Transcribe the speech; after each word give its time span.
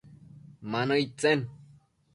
Ma 0.69 0.81
nëid 0.87 1.11
tsen? 1.19 1.39